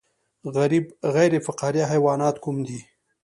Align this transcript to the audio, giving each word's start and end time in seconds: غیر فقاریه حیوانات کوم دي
غیر 1.15 1.33
فقاریه 1.45 1.85
حیوانات 1.93 2.35
کوم 2.43 2.57
دي 2.67 2.79